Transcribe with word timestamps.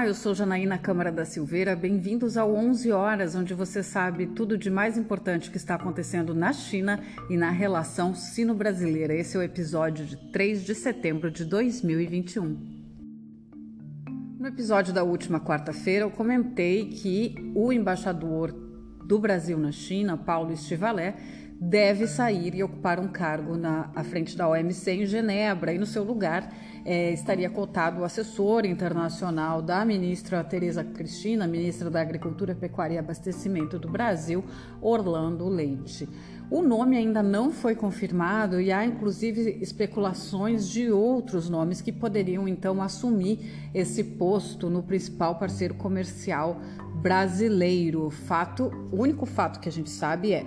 Olá, 0.00 0.06
eu 0.06 0.14
sou 0.14 0.34
Janaína 0.34 0.78
Câmara 0.78 1.12
da 1.12 1.26
Silveira. 1.26 1.76
Bem-vindos 1.76 2.38
ao 2.38 2.54
11 2.54 2.90
Horas, 2.90 3.34
onde 3.34 3.52
você 3.52 3.82
sabe 3.82 4.28
tudo 4.28 4.56
de 4.56 4.70
mais 4.70 4.96
importante 4.96 5.50
que 5.50 5.58
está 5.58 5.74
acontecendo 5.74 6.34
na 6.34 6.54
China 6.54 6.98
e 7.28 7.36
na 7.36 7.50
relação 7.50 8.14
sino-brasileira. 8.14 9.12
Esse 9.12 9.36
é 9.36 9.40
o 9.40 9.42
episódio 9.42 10.06
de 10.06 10.16
3 10.32 10.64
de 10.64 10.74
setembro 10.74 11.30
de 11.30 11.44
2021. 11.44 12.56
No 14.38 14.46
episódio 14.46 14.94
da 14.94 15.04
última 15.04 15.38
quarta-feira, 15.38 16.06
eu 16.06 16.10
comentei 16.10 16.86
que 16.86 17.34
o 17.54 17.70
embaixador 17.70 18.52
do 19.04 19.18
Brasil 19.18 19.58
na 19.58 19.70
China, 19.70 20.16
Paulo 20.16 20.50
Estivalé, 20.50 21.14
deve 21.60 22.06
sair 22.06 22.54
e 22.54 22.62
ocupar 22.62 22.98
um 22.98 23.08
cargo 23.08 23.54
na 23.54 23.90
à 23.94 24.02
frente 24.02 24.34
da 24.34 24.48
OMC 24.48 24.92
em 24.92 25.04
Genebra 25.04 25.74
e 25.74 25.78
no 25.78 25.84
seu 25.84 26.02
lugar 26.02 26.50
é, 26.84 27.12
estaria 27.12 27.48
cotado 27.50 28.00
o 28.00 28.04
assessor 28.04 28.64
internacional 28.64 29.60
da 29.60 29.84
ministra 29.84 30.42
Tereza 30.44 30.82
Cristina, 30.82 31.46
ministra 31.46 31.90
da 31.90 32.00
Agricultura, 32.00 32.54
Pecuária 32.54 32.94
e 32.94 32.98
Abastecimento 32.98 33.78
do 33.78 33.88
Brasil, 33.88 34.44
Orlando 34.80 35.48
Leite. 35.48 36.08
O 36.50 36.62
nome 36.62 36.96
ainda 36.96 37.22
não 37.22 37.52
foi 37.52 37.76
confirmado 37.76 38.60
e 38.60 38.72
há 38.72 38.84
inclusive 38.84 39.58
especulações 39.60 40.68
de 40.68 40.90
outros 40.90 41.48
nomes 41.48 41.80
que 41.80 41.92
poderiam 41.92 42.48
então 42.48 42.82
assumir 42.82 43.70
esse 43.72 44.02
posto 44.02 44.68
no 44.68 44.82
principal 44.82 45.38
parceiro 45.38 45.74
comercial 45.74 46.60
brasileiro. 47.00 48.10
Fato, 48.10 48.64
o 48.90 49.00
único 49.00 49.26
fato 49.26 49.60
que 49.60 49.68
a 49.68 49.72
gente 49.72 49.90
sabe 49.90 50.32
é 50.32 50.44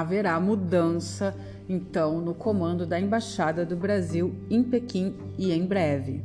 haverá 0.00 0.38
mudança 0.40 1.34
então 1.68 2.20
no 2.20 2.34
comando 2.34 2.86
da 2.86 3.00
Embaixada 3.00 3.64
do 3.64 3.76
Brasil 3.76 4.34
em 4.50 4.62
Pequim 4.62 5.14
e 5.38 5.52
em 5.52 5.64
breve. 5.64 6.24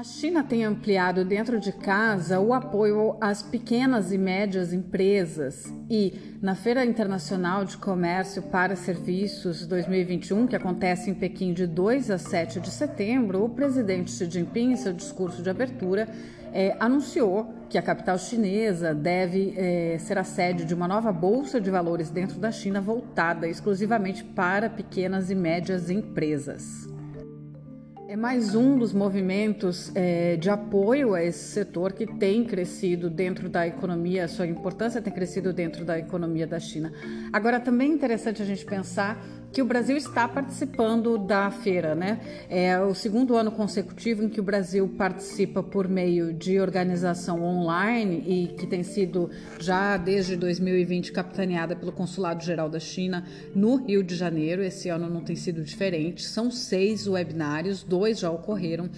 A 0.00 0.02
China 0.02 0.42
tem 0.42 0.64
ampliado 0.64 1.26
dentro 1.26 1.60
de 1.60 1.72
casa 1.72 2.40
o 2.40 2.54
apoio 2.54 3.18
às 3.20 3.42
pequenas 3.42 4.10
e 4.10 4.16
médias 4.16 4.72
empresas 4.72 5.70
e, 5.90 6.38
na 6.40 6.54
Feira 6.54 6.86
Internacional 6.86 7.66
de 7.66 7.76
Comércio 7.76 8.44
para 8.44 8.74
Serviços 8.74 9.66
2021, 9.66 10.46
que 10.46 10.56
acontece 10.56 11.10
em 11.10 11.14
Pequim 11.14 11.52
de 11.52 11.66
2 11.66 12.10
a 12.10 12.16
7 12.16 12.60
de 12.60 12.70
setembro, 12.70 13.44
o 13.44 13.50
presidente 13.50 14.10
Xi 14.10 14.24
Jinping, 14.24 14.72
em 14.72 14.76
seu 14.76 14.94
discurso 14.94 15.42
de 15.42 15.50
abertura, 15.50 16.08
é, 16.52 16.76
anunciou 16.80 17.54
que 17.68 17.78
a 17.78 17.82
capital 17.82 18.18
chinesa 18.18 18.94
deve 18.94 19.54
é, 19.56 19.96
ser 19.98 20.18
a 20.18 20.24
sede 20.24 20.64
de 20.64 20.74
uma 20.74 20.88
nova 20.88 21.12
bolsa 21.12 21.60
de 21.60 21.70
valores 21.70 22.10
dentro 22.10 22.38
da 22.38 22.50
China 22.50 22.80
voltada 22.80 23.46
exclusivamente 23.48 24.24
para 24.24 24.68
pequenas 24.68 25.30
e 25.30 25.34
médias 25.34 25.88
empresas. 25.88 26.88
É 28.08 28.16
mais 28.16 28.56
um 28.56 28.76
dos 28.76 28.92
movimentos 28.92 29.92
é, 29.94 30.36
de 30.36 30.50
apoio 30.50 31.14
a 31.14 31.22
esse 31.22 31.44
setor 31.52 31.92
que 31.92 32.04
tem 32.04 32.42
crescido 32.44 33.08
dentro 33.08 33.48
da 33.48 33.68
economia, 33.68 34.26
sua 34.26 34.48
importância 34.48 35.00
tem 35.00 35.12
crescido 35.12 35.52
dentro 35.52 35.84
da 35.84 35.96
economia 35.96 36.44
da 36.44 36.58
China. 36.58 36.92
Agora, 37.32 37.60
também 37.60 37.92
é 37.92 37.94
interessante 37.94 38.42
a 38.42 38.44
gente 38.44 38.64
pensar 38.64 39.24
que 39.52 39.60
o 39.60 39.64
Brasil 39.64 39.96
está 39.96 40.28
participando 40.28 41.18
da 41.18 41.50
feira, 41.50 41.94
né? 41.94 42.20
É 42.48 42.78
o 42.78 42.94
segundo 42.94 43.36
ano 43.36 43.50
consecutivo 43.50 44.22
em 44.22 44.28
que 44.28 44.40
o 44.40 44.42
Brasil 44.42 44.88
participa 44.96 45.62
por 45.62 45.88
meio 45.88 46.32
de 46.32 46.60
organização 46.60 47.42
online 47.42 48.22
e 48.26 48.46
que 48.56 48.66
tem 48.66 48.82
sido 48.82 49.30
já 49.58 49.96
desde 49.96 50.36
2020 50.36 51.12
capitaneada 51.12 51.74
pelo 51.74 51.90
Consulado 51.90 52.44
Geral 52.44 52.68
da 52.68 52.78
China 52.78 53.24
no 53.54 53.76
Rio 53.76 54.04
de 54.04 54.14
Janeiro. 54.14 54.62
Esse 54.62 54.88
ano 54.88 55.10
não 55.10 55.22
tem 55.22 55.34
sido 55.34 55.62
diferente. 55.62 56.22
São 56.22 56.50
seis 56.50 57.08
webinários, 57.08 57.82
dois 57.82 58.20
já 58.20 58.30
ocorreram 58.30 58.88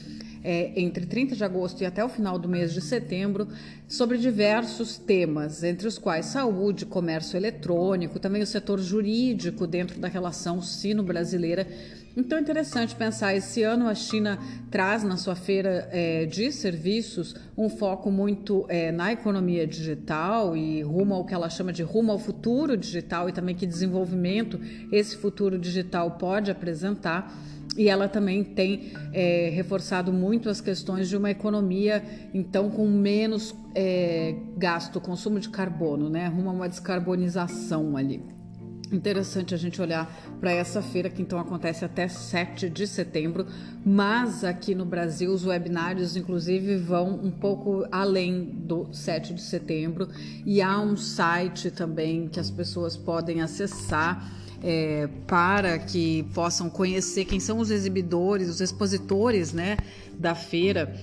é, 0.44 0.72
entre 0.80 1.06
30 1.06 1.36
de 1.36 1.44
agosto 1.44 1.82
e 1.82 1.86
até 1.86 2.04
o 2.04 2.08
final 2.08 2.38
do 2.38 2.48
mês 2.48 2.72
de 2.72 2.80
setembro 2.80 3.48
sobre 3.88 4.18
diversos 4.18 4.98
temas, 4.98 5.62
entre 5.62 5.86
os 5.86 5.98
quais 5.98 6.26
saúde, 6.26 6.86
comércio 6.86 7.36
eletrônico, 7.36 8.18
também 8.18 8.42
o 8.42 8.46
setor 8.46 8.78
jurídico 8.80 9.66
dentro 9.66 10.00
da 10.00 10.08
relação 10.08 10.62
sino-brasileira. 10.62 11.66
Então 12.14 12.36
é 12.36 12.40
interessante 12.42 12.94
pensar, 12.94 13.34
esse 13.34 13.62
ano 13.62 13.88
a 13.88 13.94
China 13.94 14.38
traz 14.70 15.02
na 15.02 15.16
sua 15.16 15.34
feira 15.34 15.88
é, 15.90 16.26
de 16.26 16.52
serviços 16.52 17.34
um 17.56 17.70
foco 17.70 18.10
muito 18.10 18.66
é, 18.68 18.92
na 18.92 19.12
economia 19.12 19.66
digital 19.66 20.54
e 20.54 20.82
rumo 20.82 21.14
ao 21.14 21.24
que 21.24 21.32
ela 21.32 21.48
chama 21.48 21.72
de 21.72 21.82
rumo 21.82 22.12
ao 22.12 22.18
futuro 22.18 22.76
digital 22.76 23.30
e 23.30 23.32
também 23.32 23.54
que 23.54 23.66
desenvolvimento 23.66 24.60
esse 24.90 25.16
futuro 25.16 25.58
digital 25.58 26.12
pode 26.12 26.50
apresentar. 26.50 27.34
E 27.76 27.88
ela 27.88 28.06
também 28.06 28.44
tem 28.44 28.92
é, 29.12 29.50
reforçado 29.54 30.12
muito 30.12 30.50
as 30.50 30.60
questões 30.60 31.08
de 31.08 31.16
uma 31.16 31.30
economia, 31.30 32.02
então, 32.34 32.70
com 32.70 32.86
menos 32.86 33.54
é, 33.74 34.34
gasto, 34.56 35.00
consumo 35.00 35.40
de 35.40 35.48
carbono, 35.48 36.10
né? 36.10 36.26
Rumo 36.28 36.50
a 36.50 36.52
uma 36.52 36.68
descarbonização 36.68 37.96
ali. 37.96 38.22
Interessante 38.92 39.54
a 39.54 39.56
gente 39.56 39.80
olhar 39.80 40.06
para 40.38 40.52
essa 40.52 40.82
feira 40.82 41.08
que 41.08 41.22
então 41.22 41.38
acontece 41.38 41.82
até 41.82 42.06
7 42.06 42.68
de 42.68 42.86
setembro, 42.86 43.46
mas 43.82 44.44
aqui 44.44 44.74
no 44.74 44.84
Brasil 44.84 45.32
os 45.32 45.46
webinários 45.46 46.14
inclusive 46.14 46.76
vão 46.76 47.08
um 47.08 47.30
pouco 47.30 47.86
além 47.90 48.44
do 48.44 48.92
7 48.92 49.32
de 49.32 49.40
setembro 49.40 50.08
e 50.44 50.60
há 50.60 50.78
um 50.78 50.94
site 50.94 51.70
também 51.70 52.28
que 52.28 52.38
as 52.38 52.50
pessoas 52.50 52.94
podem 52.94 53.40
acessar 53.40 54.41
é, 54.62 55.08
para 55.26 55.78
que 55.78 56.22
possam 56.34 56.68
conhecer 56.70 57.24
quem 57.24 57.40
são 57.40 57.58
os 57.58 57.70
exibidores, 57.70 58.48
os 58.48 58.60
expositores 58.60 59.52
né, 59.52 59.76
da 60.14 60.34
feira. 60.34 60.94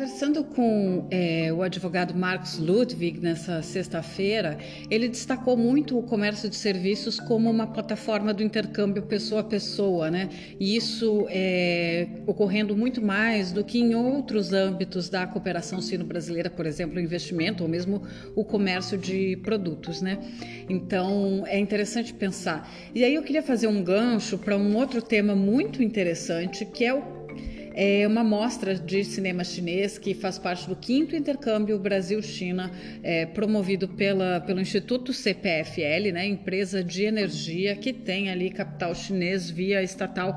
Conversando 0.00 0.44
com 0.44 1.06
é, 1.10 1.52
o 1.52 1.60
advogado 1.60 2.14
Marcos 2.14 2.56
Ludwig 2.56 3.20
nessa 3.20 3.60
sexta-feira, 3.60 4.56
ele 4.90 5.06
destacou 5.06 5.58
muito 5.58 5.98
o 5.98 6.02
comércio 6.02 6.48
de 6.48 6.56
serviços 6.56 7.20
como 7.20 7.50
uma 7.50 7.66
plataforma 7.66 8.32
do 8.32 8.42
intercâmbio 8.42 9.02
pessoa 9.02 9.42
a 9.42 9.44
pessoa, 9.44 10.10
né? 10.10 10.30
E 10.58 10.74
isso 10.74 11.26
é 11.28 12.08
ocorrendo 12.26 12.74
muito 12.74 13.02
mais 13.02 13.52
do 13.52 13.62
que 13.62 13.78
em 13.78 13.94
outros 13.94 14.54
âmbitos 14.54 15.10
da 15.10 15.26
cooperação 15.26 15.82
sino-brasileira, 15.82 16.48
por 16.48 16.64
exemplo, 16.64 16.96
o 16.96 17.00
investimento 17.00 17.62
ou 17.62 17.68
mesmo 17.68 18.02
o 18.34 18.42
comércio 18.42 18.96
de 18.96 19.36
produtos, 19.42 20.00
né? 20.00 20.18
Então 20.66 21.44
é 21.46 21.58
interessante 21.58 22.14
pensar. 22.14 22.66
E 22.94 23.04
aí 23.04 23.14
eu 23.14 23.22
queria 23.22 23.42
fazer 23.42 23.66
um 23.66 23.84
gancho 23.84 24.38
para 24.38 24.56
um 24.56 24.74
outro 24.78 25.02
tema 25.02 25.36
muito 25.36 25.82
interessante 25.82 26.64
que 26.64 26.86
é 26.86 26.94
o 26.94 27.19
é 27.74 28.06
uma 28.06 28.24
mostra 28.24 28.74
de 28.74 29.04
cinema 29.04 29.44
chinês 29.44 29.98
que 29.98 30.14
faz 30.14 30.38
parte 30.38 30.68
do 30.68 30.76
quinto 30.76 31.14
intercâmbio 31.14 31.78
Brasil-China, 31.78 32.70
é, 33.02 33.26
promovido 33.26 33.88
pela, 33.88 34.40
pelo 34.40 34.60
Instituto 34.60 35.12
CPFL, 35.12 36.12
né, 36.12 36.26
empresa 36.26 36.82
de 36.82 37.04
energia 37.04 37.76
que 37.76 37.92
tem 37.92 38.30
ali 38.30 38.50
capital 38.50 38.94
chinês 38.94 39.50
via 39.50 39.82
estatal 39.82 40.34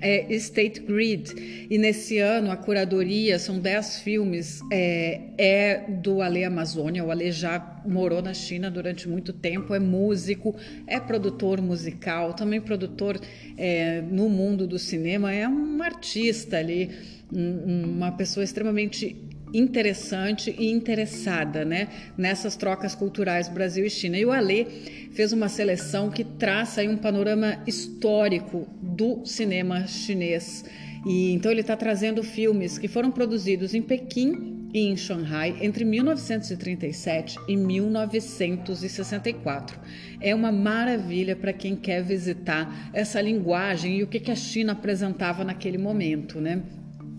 é 0.00 0.32
State 0.34 0.80
Grid. 0.80 1.66
E 1.70 1.78
nesse 1.78 2.18
ano 2.18 2.50
a 2.50 2.56
curadoria 2.56 3.38
são 3.38 3.58
10 3.58 4.00
filmes, 4.00 4.60
é, 4.70 5.20
é 5.38 5.84
do 5.88 6.20
Ale 6.20 6.44
Amazônia. 6.44 7.04
O 7.04 7.10
Ale 7.10 7.30
já 7.32 7.82
morou 7.86 8.20
na 8.20 8.34
China 8.34 8.70
durante 8.70 9.08
muito 9.08 9.32
tempo, 9.32 9.74
é 9.74 9.78
músico, 9.78 10.54
é 10.86 10.98
produtor 10.98 11.60
musical, 11.60 12.34
também 12.34 12.60
produtor 12.60 13.20
é, 13.56 14.02
no 14.02 14.28
mundo 14.28 14.66
do 14.66 14.78
cinema, 14.78 15.32
é 15.32 15.48
um 15.48 15.82
artista 15.82 16.58
ali, 16.58 16.90
uma 17.32 18.12
pessoa 18.12 18.44
extremamente 18.44 19.25
interessante 19.52 20.54
e 20.58 20.70
interessada 20.70 21.64
né, 21.64 21.88
nessas 22.16 22.56
trocas 22.56 22.94
culturais 22.94 23.48
Brasil 23.48 23.84
e 23.84 23.90
China. 23.90 24.18
E 24.18 24.24
o 24.24 24.32
Alê 24.32 24.64
fez 25.12 25.32
uma 25.32 25.48
seleção 25.48 26.10
que 26.10 26.24
traça 26.24 26.82
um 26.82 26.96
panorama 26.96 27.62
histórico 27.66 28.66
do 28.82 29.24
cinema 29.24 29.86
chinês. 29.86 30.64
E 31.06 31.32
então 31.32 31.52
ele 31.52 31.60
está 31.60 31.76
trazendo 31.76 32.22
filmes 32.22 32.78
que 32.78 32.88
foram 32.88 33.10
produzidos 33.10 33.74
em 33.74 33.82
Pequim 33.82 34.68
e 34.74 34.88
em 34.88 34.96
Xangai 34.96 35.56
entre 35.60 35.84
1937 35.84 37.38
e 37.48 37.56
1964. 37.56 39.78
É 40.20 40.34
uma 40.34 40.50
maravilha 40.50 41.36
para 41.36 41.52
quem 41.52 41.76
quer 41.76 42.02
visitar 42.02 42.90
essa 42.92 43.20
linguagem 43.20 43.98
e 43.98 44.02
o 44.02 44.08
que, 44.08 44.18
que 44.18 44.32
a 44.32 44.36
China 44.36 44.72
apresentava 44.72 45.44
naquele 45.44 45.78
momento, 45.78 46.40
né? 46.40 46.62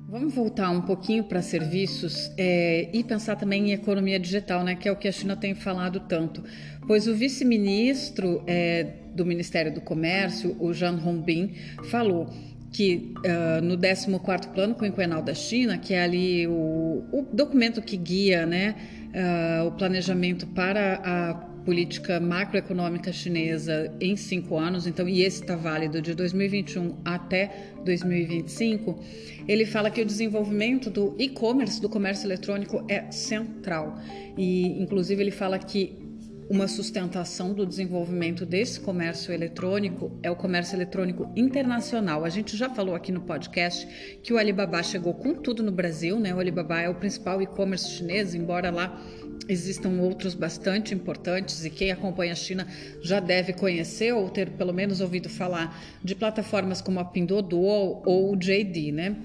Vamos 0.08 0.34
voltar 0.34 0.70
um 0.70 0.82
pouquinho 0.82 1.24
para 1.24 1.40
serviços 1.40 2.30
é, 2.36 2.90
e 2.92 3.02
pensar 3.02 3.34
também 3.34 3.70
em 3.70 3.72
economia 3.72 4.20
digital, 4.20 4.62
né, 4.62 4.74
que 4.74 4.86
é 4.86 4.92
o 4.92 4.96
que 4.96 5.08
a 5.08 5.12
China 5.12 5.34
tem 5.34 5.54
falado 5.54 6.00
tanto. 6.00 6.44
Pois 6.86 7.08
o 7.08 7.14
vice-ministro 7.14 8.44
é, 8.46 8.92
do 9.14 9.24
Ministério 9.24 9.72
do 9.72 9.80
Comércio, 9.80 10.54
o 10.60 10.70
Zhang 10.74 11.02
Hongbin, 11.02 11.54
falou 11.84 12.28
que 12.72 13.12
uh, 13.18 13.62
no 13.62 13.76
14º 13.76 14.48
Plano 14.48 14.74
Quinquenal 14.74 15.22
da 15.22 15.34
China, 15.34 15.76
que 15.76 15.92
é 15.92 16.02
ali 16.02 16.46
o, 16.46 17.04
o 17.12 17.26
documento 17.32 17.82
que 17.82 17.96
guia 17.96 18.46
né, 18.46 18.74
uh, 19.14 19.66
o 19.66 19.72
planejamento 19.72 20.46
para 20.46 21.00
a 21.04 21.34
política 21.64 22.18
macroeconômica 22.18 23.12
chinesa 23.12 23.92
em 24.00 24.16
cinco 24.16 24.58
anos, 24.58 24.86
então, 24.86 25.08
e 25.08 25.22
esse 25.22 25.42
está 25.42 25.54
válido 25.54 26.02
de 26.02 26.14
2021 26.14 26.96
até 27.04 27.72
2025, 27.84 28.98
ele 29.46 29.64
fala 29.64 29.90
que 29.90 30.00
o 30.00 30.04
desenvolvimento 30.04 30.90
do 30.90 31.14
e-commerce, 31.18 31.80
do 31.80 31.88
comércio 31.88 32.26
eletrônico, 32.26 32.84
é 32.88 33.10
central. 33.12 33.96
E, 34.36 34.82
inclusive, 34.82 35.22
ele 35.22 35.30
fala 35.30 35.58
que 35.58 36.01
uma 36.48 36.68
sustentação 36.68 37.54
do 37.54 37.64
desenvolvimento 37.64 38.44
desse 38.44 38.80
comércio 38.80 39.32
eletrônico 39.32 40.12
é 40.22 40.30
o 40.30 40.36
comércio 40.36 40.76
eletrônico 40.76 41.30
internacional. 41.36 42.24
A 42.24 42.28
gente 42.28 42.56
já 42.56 42.68
falou 42.68 42.94
aqui 42.94 43.10
no 43.10 43.22
podcast 43.22 43.86
que 44.22 44.32
o 44.32 44.38
Alibaba 44.38 44.82
chegou 44.82 45.14
com 45.14 45.34
tudo 45.34 45.62
no 45.62 45.72
Brasil, 45.72 46.18
né? 46.18 46.34
O 46.34 46.38
Alibaba 46.38 46.80
é 46.80 46.88
o 46.88 46.94
principal 46.94 47.40
e-commerce 47.40 47.90
chinês, 47.90 48.34
embora 48.34 48.70
lá 48.70 49.00
existam 49.48 50.00
outros 50.00 50.34
bastante 50.34 50.94
importantes 50.94 51.64
e 51.64 51.70
quem 51.70 51.90
acompanha 51.90 52.32
a 52.32 52.36
China 52.36 52.66
já 53.02 53.18
deve 53.18 53.52
conhecer 53.52 54.12
ou 54.12 54.28
ter 54.28 54.50
pelo 54.50 54.72
menos 54.72 55.00
ouvido 55.00 55.28
falar 55.28 55.80
de 56.02 56.14
plataformas 56.14 56.80
como 56.80 57.00
a 57.00 57.04
Pinduoduo 57.04 58.02
ou 58.04 58.32
o 58.32 58.36
JD, 58.36 58.92
né? 58.92 59.16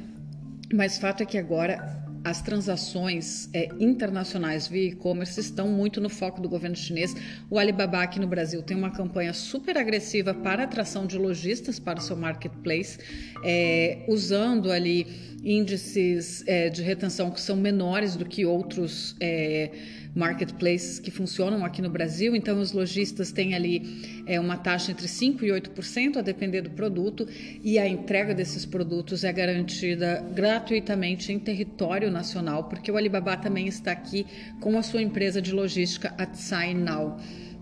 Mas 0.73 0.97
fato 0.97 1.23
é 1.23 1.25
que 1.25 1.37
agora 1.37 2.06
as 2.29 2.41
transações 2.41 3.49
é, 3.53 3.69
internacionais 3.79 4.67
via 4.67 4.89
e-commerce 4.89 5.39
estão 5.39 5.69
muito 5.69 6.01
no 6.01 6.09
foco 6.09 6.41
do 6.41 6.49
governo 6.49 6.75
chinês. 6.75 7.15
O 7.49 7.57
Alibaba 7.57 8.03
aqui 8.03 8.19
no 8.19 8.27
Brasil 8.27 8.61
tem 8.61 8.75
uma 8.75 8.91
campanha 8.91 9.33
super 9.33 9.77
agressiva 9.77 10.33
para 10.33 10.63
atração 10.63 11.05
de 11.07 11.17
lojistas 11.17 11.79
para 11.79 11.99
o 11.99 12.01
seu 12.01 12.17
marketplace, 12.17 12.99
é, 13.45 14.03
usando 14.09 14.71
ali 14.71 15.07
índices 15.41 16.43
é, 16.45 16.69
de 16.69 16.81
retenção 16.81 17.31
que 17.31 17.39
são 17.39 17.55
menores 17.55 18.17
do 18.17 18.25
que 18.25 18.45
outros 18.45 19.15
é, 19.21 19.71
marketplaces 20.17 20.99
que 20.99 21.11
funcionam 21.11 21.63
aqui 21.63 21.81
no 21.81 21.89
Brasil. 21.89 22.35
Então, 22.35 22.59
os 22.59 22.71
lojistas 22.71 23.31
têm 23.31 23.53
ali 23.53 24.23
é, 24.25 24.39
uma 24.39 24.57
taxa 24.57 24.91
entre 24.91 25.07
5% 25.07 25.43
e 25.43 25.47
8%, 25.47 26.17
a 26.17 26.21
depender 26.21 26.61
do 26.61 26.71
produto, 26.71 27.27
e 27.63 27.77
a 27.77 27.87
entrega 27.87 28.33
desses 28.33 28.65
produtos 28.65 29.23
é 29.23 29.31
garantida 29.31 30.25
gratuitamente 30.33 31.31
em 31.31 31.37
território 31.37 32.09
nacional, 32.09 32.63
porque 32.63 32.91
o 32.91 32.97
Alibaba 32.97 33.37
também 33.37 33.67
está 33.67 33.91
aqui 33.91 34.25
com 34.59 34.77
a 34.77 34.81
sua 34.81 35.01
empresa 35.01 35.41
de 35.41 35.51
logística, 35.51 36.13
a 36.17 36.25
Tsai 36.25 36.73
Now. 36.73 37.17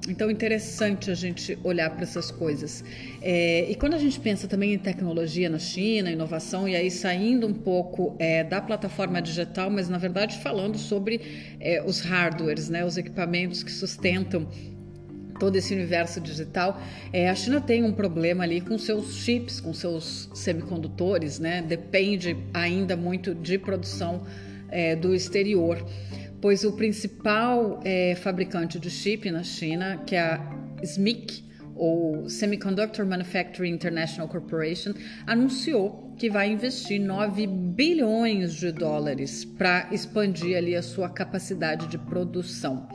Então, 0.08 0.30
interessante 0.30 1.10
a 1.10 1.16
gente 1.16 1.58
olhar 1.64 1.90
para 1.90 2.04
essas 2.04 2.30
coisas. 2.30 2.84
É, 3.22 3.70
e 3.70 3.76
quando 3.76 3.96
a 3.96 3.98
gente 3.98 4.20
pensa 4.20 4.48
também 4.48 4.74
em 4.74 4.78
tecnologia 4.78 5.50
na 5.50 5.58
China, 5.58 6.12
inovação, 6.12 6.68
e 6.68 6.76
aí 6.76 6.92
saindo 6.92 7.48
um 7.48 7.54
pouco 7.54 8.16
é, 8.20 8.44
da 8.44 8.62
plataforma 8.62 9.22
digital, 9.22 9.70
mas 9.70 9.90
na 9.90 9.98
verdade 9.98 10.38
falando 10.38 10.78
sobre 10.78 11.56
é, 11.60 11.82
os 11.84 12.02
hardwares, 12.02 12.70
né, 12.70 12.86
os 12.86 12.98
equipamentos 12.98 13.64
que 13.64 13.72
sustentam 13.72 14.48
todo 15.40 15.56
esse 15.56 15.74
universo 15.74 16.22
digital, 16.22 16.80
é, 17.12 17.30
a 17.30 17.36
China 17.36 17.60
tem 17.60 17.84
um 17.84 17.92
problema 17.92 18.44
ali 18.44 18.62
com 18.62 18.78
seus 18.78 19.16
chips, 19.16 19.60
com 19.60 19.74
seus 19.74 20.30
semicondutores, 20.34 21.40
né? 21.40 21.62
Depende 21.62 22.38
ainda 22.54 22.96
muito 22.96 23.36
de 23.36 23.58
produção 23.58 24.26
é, 24.70 24.96
do 24.96 25.14
exterior 25.14 25.86
pois 26.46 26.64
o 26.64 26.74
principal 26.74 27.80
é, 27.84 28.14
fabricante 28.14 28.78
de 28.78 28.88
chip 28.88 29.32
na 29.32 29.42
China, 29.42 30.04
que 30.06 30.16
é 30.16 30.20
a 30.20 30.40
SMIC, 30.84 31.44
ou 31.74 32.30
Semiconductor 32.30 33.04
Manufacturing 33.04 33.72
International 33.72 34.28
Corporation, 34.28 34.94
anunciou 35.26 36.14
que 36.16 36.30
vai 36.30 36.52
investir 36.52 37.02
9 37.02 37.48
bilhões 37.48 38.54
de 38.54 38.72
dólares 38.72 39.44
para 39.44 39.90
expandir 39.92 40.56
ali 40.56 40.76
a 40.76 40.84
sua 40.84 41.10
capacidade 41.10 41.88
de 41.88 41.98
produção. 41.98 42.88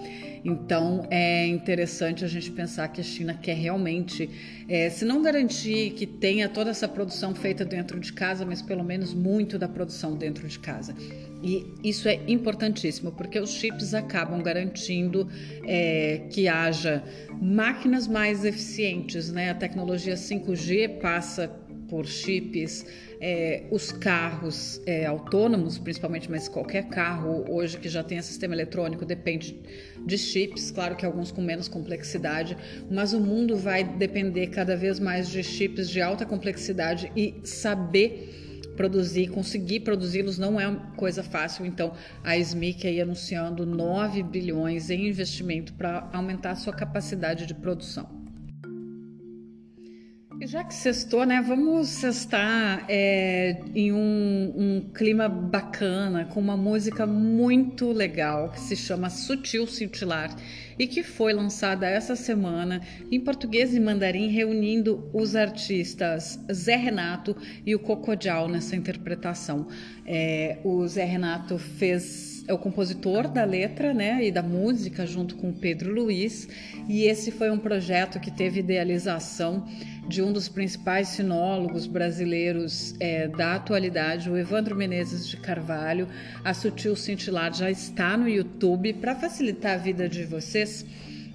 Então 0.45 1.09
é 1.11 1.45
interessante 1.49 2.25
a 2.25 2.29
gente 2.29 2.53
pensar 2.53 2.87
que 2.87 3.01
a 3.01 3.05
China 3.05 3.35
quer 3.35 3.57
realmente, 3.57 4.31
é, 4.69 4.89
se 4.89 5.05
não 5.05 5.23
garantir 5.23 5.91
que 5.95 6.07
tenha 6.07 6.49
toda 6.49 6.71
essa 6.71 6.87
produção 6.87 7.35
feita 7.35 7.65
dentro 7.65 7.99
de 7.99 8.13
casa, 8.13 8.47
mas 8.47 8.63
pelo 8.63 8.85
menos 8.85 9.13
muito 9.13 9.59
da 9.59 9.67
produção 9.67 10.15
dentro 10.15 10.47
de 10.47 10.59
casa. 10.61 10.95
E 11.43 11.67
isso 11.83 12.09
é 12.09 12.21
importantíssimo, 12.29 13.13
porque 13.13 13.39
os 13.41 13.51
chips 13.51 13.95
acabam 13.95 14.43
garantindo 14.43 15.29
é, 15.67 16.23
que 16.31 16.49
haja 16.49 17.03
máquinas 17.41 18.07
mais 18.07 18.45
eficientes. 18.45 19.33
Né? 19.33 19.51
A 19.51 19.55
tecnologia 19.55 20.15
5G 20.15 21.01
passa 21.01 21.49
por 21.89 22.07
chips, 22.07 22.87
é, 23.21 23.65
os 23.71 23.91
carros 23.91 24.81
é, 24.87 25.05
autônomos, 25.07 25.77
principalmente, 25.77 26.31
mas 26.31 26.49
qualquer 26.49 26.85
carro 26.89 27.45
hoje 27.49 27.77
que 27.79 27.89
já 27.89 28.05
tenha 28.05 28.23
sistema 28.23 28.55
eletrônico 28.55 29.05
depende 29.05 29.59
de 30.07 30.17
chips, 30.17 30.71
claro 30.71 30.95
que 30.95 31.05
alguns 31.05 31.33
com 31.33 31.43
menos 31.43 31.67
complexidade, 31.67 32.57
mas 32.89 33.13
o 33.13 33.21
mundo 33.21 33.57
vai 33.57 33.83
depender 33.83 34.47
cada 34.47 34.77
vez 34.77 35.01
mais 35.01 35.29
de 35.29 35.43
chips 35.43 35.91
de 35.91 36.01
alta 36.01 36.25
complexidade 36.25 37.11
e 37.17 37.41
saber 37.43 38.50
produzir, 38.81 39.29
conseguir 39.29 39.81
produzi-los 39.81 40.39
não 40.39 40.59
é 40.59 40.67
uma 40.67 40.81
coisa 40.97 41.23
fácil. 41.23 41.67
Então, 41.67 41.93
a 42.25 42.35
SMIC 42.39 42.87
aí 42.87 42.99
anunciando 42.99 43.67
9 43.67 44.23
bilhões 44.23 44.89
em 44.89 45.07
investimento 45.07 45.75
para 45.75 46.09
aumentar 46.15 46.53
a 46.53 46.57
sua 46.57 46.73
capacidade 46.73 47.45
de 47.45 47.53
produção. 47.53 48.20
E 50.41 50.47
já 50.47 50.65
que 50.65 50.73
sextou, 50.73 51.27
né, 51.27 51.43
vamos 51.47 51.89
sextar 51.89 52.87
é, 52.89 53.61
em 53.75 53.93
um, 53.93 54.55
um, 54.57 54.81
clima 54.95 55.29
bacana, 55.29 56.25
com 56.25 56.41
uma 56.41 56.57
música 56.57 57.07
muito 57.07 57.93
legal 57.93 58.49
que 58.49 58.59
se 58.59 58.75
chama 58.75 59.11
Sutil 59.11 59.67
Cintilar 59.67 60.35
e 60.79 60.87
que 60.87 61.03
foi 61.03 61.35
lançada 61.35 61.87
essa 61.87 62.17
semana 62.17 62.81
em 63.13 63.21
português 63.21 63.75
e 63.75 63.81
mandarim, 63.81 64.29
reunindo 64.29 65.11
os 65.13 65.37
artistas 65.37 66.41
Zé 66.51 66.77
Renato 66.77 67.37
e 67.67 67.75
o 67.75 67.79
Cocodial 67.79 68.49
nessa 68.49 68.75
interpretação. 68.75 69.69
É, 70.07 70.57
o 70.65 70.89
Zé 70.89 71.05
Renato 71.05 71.59
fez 71.59 72.31
é 72.51 72.53
o 72.53 72.59
compositor 72.59 73.29
da 73.29 73.45
letra 73.45 73.95
né, 73.95 74.25
e 74.25 74.33
da 74.33 74.43
música, 74.43 75.07
junto 75.07 75.37
com 75.37 75.53
Pedro 75.53 75.95
Luiz, 75.95 76.49
e 76.89 77.05
esse 77.05 77.31
foi 77.31 77.49
um 77.49 77.59
projeto 77.59 78.19
que 78.19 78.29
teve 78.29 78.59
idealização 78.59 79.69
de 80.11 80.21
um 80.21 80.33
dos 80.33 80.49
principais 80.49 81.07
sinólogos 81.07 81.87
brasileiros 81.87 82.97
é, 82.99 83.29
da 83.29 83.55
atualidade, 83.55 84.29
o 84.29 84.37
Evandro 84.37 84.75
Menezes 84.75 85.29
de 85.29 85.37
Carvalho. 85.37 86.09
A 86.45 86.53
Sutil 86.53 86.97
Cintilar 86.97 87.55
já 87.55 87.71
está 87.71 88.17
no 88.17 88.29
YouTube. 88.29 88.93
Para 88.95 89.15
facilitar 89.15 89.75
a 89.75 89.77
vida 89.77 90.09
de 90.09 90.25
vocês, 90.25 90.85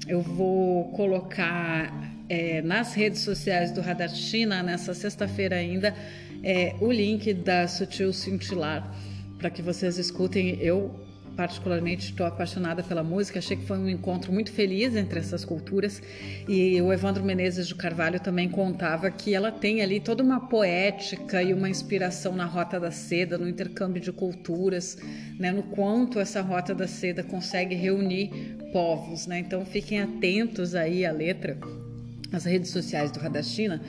eu 0.06 0.22
vou 0.22 0.92
colocar 0.92 1.90
é, 2.28 2.62
nas 2.62 2.94
redes 2.94 3.22
sociais 3.22 3.72
do 3.72 3.80
Radar 3.80 4.10
China, 4.10 4.62
nessa 4.62 4.94
sexta-feira 4.94 5.56
ainda, 5.56 5.96
é, 6.44 6.76
o 6.82 6.92
link 6.92 7.34
da 7.34 7.70
Sutil 7.70 8.12
Cintilar 8.12 8.94
para 9.38 9.50
que 9.50 9.62
vocês 9.62 9.98
escutem. 9.98 10.58
Eu 10.60 10.94
particularmente 11.36 12.12
estou 12.12 12.26
apaixonada 12.26 12.82
pela 12.82 13.04
música, 13.04 13.40
achei 13.40 13.58
que 13.58 13.66
foi 13.66 13.78
um 13.78 13.90
encontro 13.90 14.32
muito 14.32 14.52
feliz 14.52 14.96
entre 14.96 15.20
essas 15.20 15.44
culturas 15.44 16.02
e 16.48 16.82
o 16.82 16.92
Evandro 16.94 17.24
Menezes 17.24 17.68
de 17.68 17.76
Carvalho 17.76 18.20
também 18.20 18.50
contava 18.50 19.12
que 19.12 19.34
ela 19.34 19.52
tem 19.52 19.82
ali 19.82 20.00
toda 20.00 20.24
uma 20.24 20.48
poética 20.48 21.44
e 21.44 21.54
uma 21.54 21.70
inspiração 21.70 22.36
na 22.36 22.46
Rota 22.46 22.80
da 22.80 22.92
Seda, 22.92 23.38
no 23.38 23.48
intercâmbio 23.48 24.02
de 24.02 24.12
culturas, 24.12 24.98
né, 25.38 25.52
no 25.52 25.64
quanto 25.64 26.20
essa 26.20 26.42
Rota 26.42 26.74
da 26.74 26.88
Seda 26.88 27.24
consegue 27.24 27.76
reunir 27.76 28.58
povos, 28.72 29.28
né? 29.28 29.40
Então 29.40 29.66
fiquem 29.66 30.02
atentos 30.02 30.76
aí 30.76 31.06
à 31.06 31.12
letra, 31.12 31.58
as 32.32 32.46
redes 32.46 32.72
sociais 32.72 33.12
do 33.12 33.20
Radachina 33.20 33.82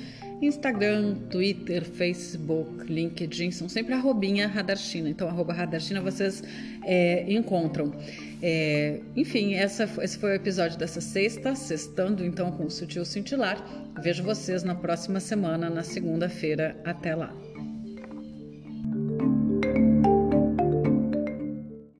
Instagram, 0.42 1.14
Twitter, 1.30 1.82
Facebook, 1.84 2.92
LinkedIn, 2.92 3.50
são 3.50 3.68
sempre 3.68 3.94
arrobinha 3.94 4.46
Radarchina. 4.46 5.08
Então, 5.08 5.28
arroba 5.28 5.52
Radarchina 5.52 6.00
vocês 6.00 6.42
é, 6.84 7.24
encontram. 7.32 7.92
É, 8.42 9.00
enfim, 9.16 9.54
essa, 9.54 9.88
esse 10.02 10.18
foi 10.18 10.32
o 10.32 10.34
episódio 10.34 10.78
dessa 10.78 11.00
sexta, 11.00 11.54
sextando 11.54 12.24
então 12.24 12.52
com 12.52 12.64
o 12.64 12.70
Sutil 12.70 13.04
Cintilar. 13.04 13.64
Vejo 14.02 14.22
vocês 14.22 14.62
na 14.62 14.74
próxima 14.74 15.20
semana, 15.20 15.70
na 15.70 15.82
segunda-feira. 15.82 16.76
Até 16.84 17.14
lá. 17.14 17.45